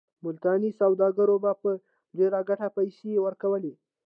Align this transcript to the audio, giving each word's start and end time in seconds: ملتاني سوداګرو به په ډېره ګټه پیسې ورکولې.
ملتاني 0.25 0.69
سوداګرو 0.81 1.35
به 1.43 1.51
په 1.61 1.71
ډېره 2.17 2.39
ګټه 2.49 2.67
پیسې 2.77 3.11
ورکولې. 3.25 3.73